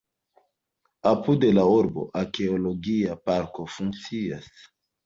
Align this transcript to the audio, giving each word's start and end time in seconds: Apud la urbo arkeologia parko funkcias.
Apud 1.11 1.45
la 1.59 1.67
urbo 1.75 2.07
arkeologia 2.23 3.21
parko 3.31 3.71
funkcias. 3.79 4.55